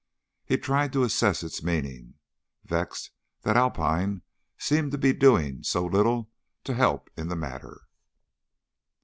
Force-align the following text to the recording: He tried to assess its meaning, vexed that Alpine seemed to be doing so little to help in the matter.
He 0.47 0.57
tried 0.57 0.91
to 0.93 1.03
assess 1.03 1.43
its 1.43 1.61
meaning, 1.61 2.15
vexed 2.65 3.11
that 3.43 3.55
Alpine 3.55 4.23
seemed 4.57 4.91
to 4.93 4.97
be 4.97 5.13
doing 5.13 5.61
so 5.61 5.85
little 5.85 6.31
to 6.63 6.73
help 6.73 7.11
in 7.15 7.27
the 7.27 7.35
matter. 7.35 7.81